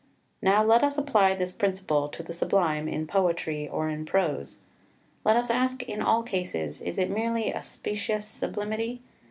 [0.41, 4.57] Now let us apply this principle to the Sublime in poetry or in prose;
[5.23, 9.03] let us ask in all cases, is it merely a specious sublimity?